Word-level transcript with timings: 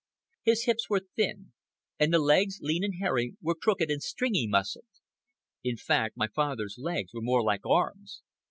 His 0.41 0.63
hips 0.63 0.89
were 0.89 1.05
thin; 1.15 1.51
and 1.99 2.11
the 2.11 2.17
legs, 2.17 2.57
lean 2.59 2.83
and 2.83 2.95
hairy, 2.99 3.35
were 3.39 3.53
crooked 3.53 3.91
and 3.91 4.01
stringy 4.01 4.47
muscled. 4.47 4.85
In 5.63 5.77
fact, 5.77 6.17
my 6.17 6.25
father's 6.27 6.79
legs 6.79 7.13
were 7.13 7.21
more 7.21 7.43
like 7.43 7.61
arms. 7.67 8.23